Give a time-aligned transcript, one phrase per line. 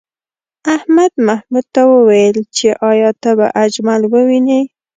[0.75, 4.61] احمد محمود ته وویل چې ایا ته به اجمل ووینې؟